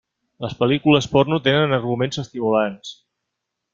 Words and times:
Les 0.45 0.55
pel·lícules 0.61 1.07
porno 1.11 1.39
tenen 1.49 1.75
arguments 1.79 2.21
estimulants. 2.25 2.95